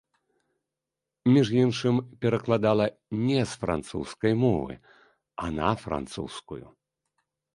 [1.33, 1.95] Між іншым,
[2.25, 2.85] перакладала
[3.27, 4.73] не з французскай мовы,
[5.43, 6.65] а на французскую.